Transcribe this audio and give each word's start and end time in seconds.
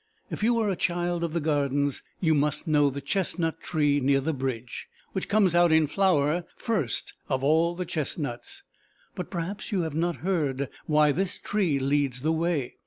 If 0.31 0.41
you 0.41 0.57
are 0.57 0.67
a 0.71 0.75
child 0.75 1.23
of 1.23 1.31
the 1.31 1.39
Gardens 1.39 2.01
you 2.19 2.33
must 2.33 2.65
know 2.65 2.89
the 2.89 3.01
chestnut 3.01 3.59
tree 3.61 3.99
near 3.99 4.19
the 4.19 4.33
bridge, 4.33 4.87
which 5.11 5.29
comes 5.29 5.53
out 5.53 5.71
in 5.71 5.85
flower 5.85 6.43
first 6.57 7.13
of 7.29 7.43
all 7.43 7.75
the 7.75 7.85
chestnuts, 7.85 8.63
but 9.13 9.29
perhaps 9.29 9.71
you 9.71 9.81
have 9.81 9.93
not 9.93 10.15
heard 10.25 10.69
why 10.87 11.11
this 11.11 11.37
tree 11.37 11.77
leads 11.77 12.21
the 12.23 12.31
way. 12.33 12.77